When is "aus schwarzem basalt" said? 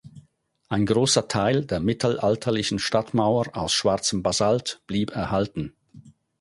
3.55-4.81